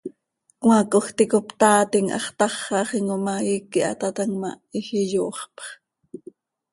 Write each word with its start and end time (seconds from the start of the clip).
Cmaacoj 0.63 1.07
ticop 1.17 1.47
taaatim, 1.59 2.05
hax 2.13 2.25
táxaxim 2.39 3.07
oo 3.13 3.21
ma, 3.25 3.33
iiqui 3.51 3.79
hataatam 3.87 4.31
ma, 4.41 4.51
hizi 4.73 5.01
yooxpx. 5.13 5.59